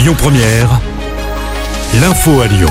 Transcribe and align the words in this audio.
Lyon 0.00 0.14
Première, 0.16 0.80
l'info 2.00 2.40
à 2.40 2.46
Lyon. 2.46 2.70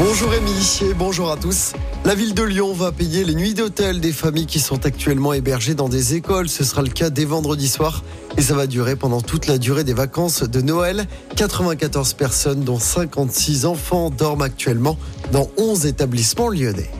Bonjour 0.00 0.30
Rémi 0.30 0.80
et 0.82 0.94
bonjour 0.94 1.30
à 1.30 1.36
tous. 1.36 1.74
La 2.04 2.16
ville 2.16 2.34
de 2.34 2.42
Lyon 2.42 2.72
va 2.72 2.90
payer 2.90 3.22
les 3.22 3.36
nuits 3.36 3.54
d'hôtel 3.54 4.00
des 4.00 4.10
familles 4.10 4.46
qui 4.46 4.58
sont 4.58 4.84
actuellement 4.84 5.32
hébergées 5.32 5.76
dans 5.76 5.88
des 5.88 6.16
écoles. 6.16 6.48
Ce 6.48 6.64
sera 6.64 6.82
le 6.82 6.88
cas 6.88 7.08
dès 7.08 7.24
vendredi 7.24 7.68
soir 7.68 8.02
et 8.36 8.42
ça 8.42 8.54
va 8.54 8.66
durer 8.66 8.96
pendant 8.96 9.20
toute 9.20 9.46
la 9.46 9.58
durée 9.58 9.84
des 9.84 9.94
vacances 9.94 10.42
de 10.42 10.60
Noël. 10.60 11.06
94 11.36 12.14
personnes, 12.14 12.64
dont 12.64 12.80
56 12.80 13.64
enfants, 13.64 14.10
dorment 14.10 14.42
actuellement 14.42 14.98
dans 15.30 15.48
11 15.56 15.86
établissements 15.86 16.48
lyonnais. 16.48 16.90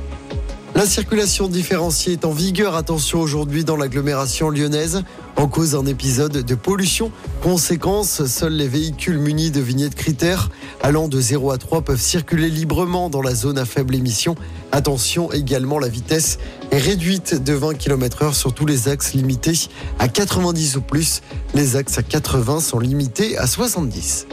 La 0.76 0.84
circulation 0.84 1.48
différenciée 1.48 2.12
est 2.12 2.26
en 2.26 2.32
vigueur. 2.32 2.76
Attention 2.76 3.20
aujourd'hui 3.20 3.64
dans 3.64 3.78
l'agglomération 3.78 4.50
lyonnaise. 4.50 5.04
En 5.36 5.48
cause 5.48 5.70
d'un 5.70 5.86
épisode 5.86 6.32
de 6.32 6.54
pollution. 6.54 7.10
Conséquence, 7.42 8.26
seuls 8.26 8.52
les 8.52 8.68
véhicules 8.68 9.18
munis 9.18 9.50
de 9.50 9.62
vignettes 9.62 9.94
critères 9.94 10.50
allant 10.82 11.08
de 11.08 11.18
0 11.18 11.50
à 11.50 11.56
3 11.56 11.80
peuvent 11.80 11.98
circuler 11.98 12.50
librement 12.50 13.08
dans 13.08 13.22
la 13.22 13.34
zone 13.34 13.56
à 13.56 13.64
faible 13.64 13.94
émission. 13.94 14.34
Attention 14.70 15.32
également, 15.32 15.78
la 15.78 15.88
vitesse 15.88 16.38
est 16.70 16.78
réduite 16.78 17.42
de 17.42 17.54
20 17.54 17.72
km 17.78 18.24
heure 18.24 18.34
sur 18.34 18.52
tous 18.52 18.66
les 18.66 18.88
axes 18.88 19.14
limités 19.14 19.70
à 19.98 20.08
90 20.08 20.76
ou 20.76 20.82
plus. 20.82 21.22
Les 21.54 21.76
axes 21.76 21.96
à 21.96 22.02
80 22.02 22.60
sont 22.60 22.80
limités 22.80 23.38
à 23.38 23.46
70. 23.46 24.26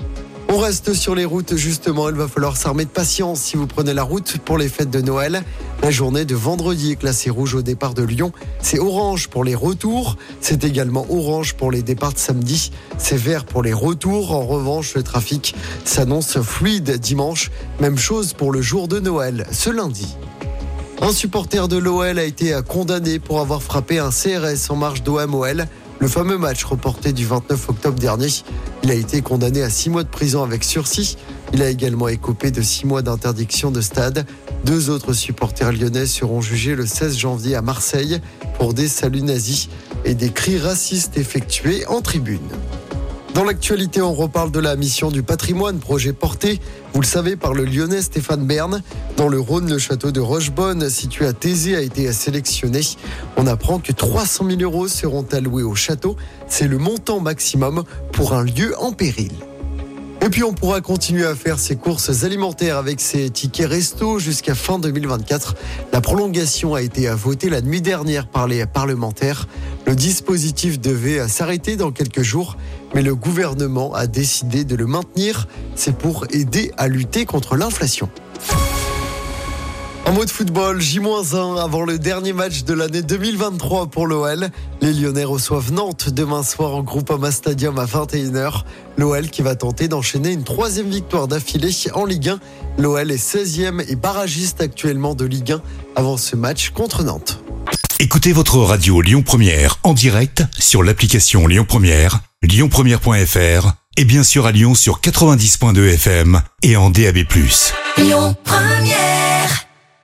On 0.56 0.60
reste 0.60 0.94
sur 0.94 1.16
les 1.16 1.26
routes 1.26 1.56
justement, 1.56 2.10
il 2.10 2.16
va 2.16 2.28
falloir 2.28 2.58
s'armer 2.58 2.86
de 2.86 2.90
patience 2.92 3.40
si 3.40 3.58
vous 3.58 3.66
prenez 3.66 3.92
la 3.92 4.04
route 4.04 4.38
pour 4.46 4.60
les 4.60 4.70
fêtes 4.70 4.92
de 4.92 5.02
Noël. 5.02 5.42
La 5.82 5.90
journée 5.90 6.26
de 6.26 6.36
vendredi 6.36 6.92
est 6.92 6.96
classée 6.96 7.32
rouge 7.32 7.56
au 7.56 7.64
départ 7.64 7.96
de 7.96 8.04
Lyon. 8.04 8.32
C'est 8.62 8.78
orange 8.78 9.30
pour 9.30 9.44
les 9.44 9.56
retours. 9.56 10.16
C'est 10.42 10.64
également 10.64 11.08
orange 11.10 11.56
pour 11.56 11.72
les 11.72 11.82
départs 11.82 12.14
de 12.14 12.20
samedi. 12.20 12.72
C'est 13.00 13.18
vert 13.18 13.46
pour 13.46 13.64
les 13.64 13.74
retours. 13.74 14.32
En 14.32 14.46
revanche, 14.46 14.94
le 14.94 15.02
trafic 15.02 15.56
s'annonce 15.86 16.40
fluide 16.40 17.00
dimanche. 17.00 17.50
Même 17.80 17.98
chose 17.98 18.34
pour 18.34 18.52
le 18.52 18.62
jour 18.62 18.88
de 18.88 19.00
Noël, 19.00 19.48
ce 19.52 19.72
lundi. 19.72 20.16
Un 21.02 21.14
supporter 21.14 21.68
de 21.68 21.78
l'OL 21.78 22.20
a 22.20 22.24
été 22.24 22.58
condamné 22.68 23.18
pour 23.18 23.40
avoir 23.40 23.64
frappé 23.64 23.98
un 23.98 24.12
CRS 24.12 24.70
en 24.70 24.76
marge 24.76 25.02
d'OMOL. 25.02 25.66
Le 26.04 26.10
fameux 26.10 26.38
match 26.38 26.66
reporté 26.66 27.14
du 27.14 27.26
29 27.26 27.70
octobre 27.70 27.98
dernier, 27.98 28.28
il 28.84 28.92
a 28.92 28.94
été 28.94 29.22
condamné 29.22 29.64
à 29.64 29.70
six 29.70 29.90
mois 29.90 30.04
de 30.04 30.10
prison 30.10 30.44
avec 30.44 30.66
sursis. 30.66 31.16
Il 31.54 31.62
a 31.62 31.70
également 31.70 32.10
écopé 32.10 32.52
de 32.52 32.62
six 32.62 32.86
mois 32.86 33.02
d'interdiction 33.02 33.72
de 33.72 33.80
stade. 33.80 34.26
Deux 34.66 34.90
autres 34.90 35.14
supporters 35.14 35.72
lyonnais 35.72 36.06
seront 36.06 36.42
jugés 36.42 36.76
le 36.76 36.86
16 36.86 37.18
janvier 37.18 37.56
à 37.56 37.62
Marseille 37.62 38.20
pour 38.60 38.74
des 38.74 38.90
saluts 38.90 39.22
nazis 39.22 39.70
et 40.04 40.14
des 40.14 40.30
cris 40.30 40.58
racistes 40.58 41.16
effectués 41.16 41.86
en 41.88 42.02
tribune. 42.02 42.50
Dans 43.34 43.44
l'actualité, 43.44 44.00
on 44.00 44.14
reparle 44.14 44.52
de 44.52 44.60
la 44.60 44.76
mission 44.76 45.10
du 45.10 45.24
patrimoine, 45.24 45.80
projet 45.80 46.14
porté, 46.14 46.60
vous 46.94 47.02
le 47.02 47.06
savez, 47.06 47.36
par 47.36 47.56
le 47.56 47.66
lyonnais 47.66 48.04
Stéphane 48.04 48.46
Bern. 48.46 48.84
Dans 49.18 49.28
le 49.28 49.40
Rhône, 49.40 49.68
le 49.72 49.80
château 49.80 50.12
de 50.12 50.20
Rochebonne, 50.20 50.88
situé 50.88 51.26
à 51.26 51.34
Thésée, 51.34 51.76
a 51.76 51.82
été 51.82 52.12
sélectionné. 52.14 52.82
On 53.36 53.48
apprend 53.48 53.80
que 53.80 53.92
300 53.92 54.46
000 54.50 54.62
euros 54.62 54.88
seront 54.88 55.26
alloués 55.32 55.64
au 55.64 55.74
château. 55.74 56.16
C'est 56.48 56.68
le 56.68 56.78
montant 56.78 57.20
maximum 57.20 57.84
pour 58.12 58.34
un 58.34 58.44
lieu 58.44 58.76
en 58.80 58.92
péril. 58.92 59.32
Et 60.26 60.30
puis 60.30 60.42
on 60.46 60.54
pourra 60.54 60.80
continuer 60.80 61.26
à 61.26 61.36
faire 61.36 61.60
ses 61.60 61.76
courses 61.76 62.24
alimentaires 62.24 62.78
avec 62.78 63.02
ses 63.02 63.30
tickets 63.30 63.68
resto 63.68 64.20
jusqu'à 64.20 64.56
fin 64.56 64.80
2024. 64.80 65.54
La 65.92 66.00
prolongation 66.00 66.76
a 66.76 66.82
été 66.82 67.10
votée 67.10 67.50
la 67.50 67.60
nuit 67.60 67.82
dernière 67.82 68.28
par 68.28 68.48
les 68.48 68.66
parlementaires. 68.66 69.50
Le 69.86 69.96
dispositif 69.96 70.80
devait 70.80 71.28
s'arrêter 71.28 71.76
dans 71.76 71.92
quelques 71.92 72.22
jours, 72.22 72.56
mais 72.96 73.02
le 73.02 73.16
gouvernement 73.16 73.94
a 73.94 74.08
décidé 74.08 74.64
de 74.64 74.78
le 74.78 74.86
maintenir. 74.86 75.50
C'est 75.76 75.98
pour 75.98 76.26
aider 76.32 76.72
à 76.78 76.88
lutter 76.88 77.26
contre 77.26 77.58
l'inflation. 77.58 78.08
En 80.06 80.12
mode 80.12 80.30
football, 80.30 80.82
J-1 80.82 81.58
avant 81.62 81.84
le 81.84 81.98
dernier 81.98 82.34
match 82.34 82.66
de 82.66 82.74
l'année 82.74 83.02
2023 83.02 83.88
pour 83.88 84.06
l'OL. 84.06 84.50
Les 84.82 84.92
Lyonnais 84.92 85.24
reçoivent 85.24 85.72
Nantes 85.72 86.10
demain 86.10 86.44
soir 86.44 86.76
en 86.76 86.84
Groupama 86.84 87.32
Stadium 87.32 87.80
à 87.80 87.86
21h. 87.86 88.64
L'OL 88.98 89.30
qui 89.30 89.42
va 89.42 89.56
tenter 89.56 89.88
d'enchaîner 89.88 90.34
une 90.34 90.44
troisième 90.44 90.90
victoire 90.90 91.30
d'affilée 91.30 91.72
en 91.94 92.04
Ligue 92.04 92.30
1. 92.30 92.40
L'OL 92.80 93.12
est 93.12 93.36
16e 93.36 93.82
et 93.90 93.96
barragiste 93.96 94.60
actuellement 94.62 95.16
de 95.16 95.24
Ligue 95.24 95.54
1 95.54 95.62
avant 95.96 96.18
ce 96.18 96.36
match 96.36 96.72
contre 96.72 97.04
Nantes. 97.04 97.42
Écoutez 98.00 98.34
votre 98.34 98.58
radio 98.58 99.00
Lyon 99.00 99.24
Première 99.24 99.80
en 99.84 99.94
direct 99.94 100.44
sur 100.60 100.84
l'application 100.84 101.48
Lyon 101.48 101.66
Première, 101.66 102.20
lyonpremière.fr 102.42 103.72
et 103.96 104.04
bien 104.04 104.24
sûr 104.24 104.46
à 104.48 104.52
Lyon 104.52 104.76
sur 104.76 105.00
90.2 105.00 105.94
FM 105.94 106.42
et 106.62 106.76
en 106.76 106.90
DAB+. 106.90 107.20
Lyon 107.98 108.36
Première 108.44 109.73